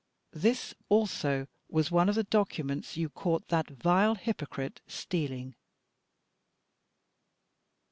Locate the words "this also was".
0.33-1.91